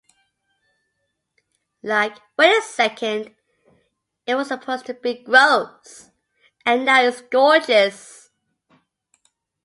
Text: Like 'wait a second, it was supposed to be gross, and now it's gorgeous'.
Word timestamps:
Like 1.83 2.17
'wait 2.35 2.57
a 2.57 2.61
second, 2.63 3.35
it 4.25 4.33
was 4.33 4.47
supposed 4.47 4.87
to 4.87 4.95
be 4.95 5.13
gross, 5.21 6.09
and 6.65 6.85
now 6.85 7.03
it's 7.03 7.21
gorgeous'. 7.21 8.31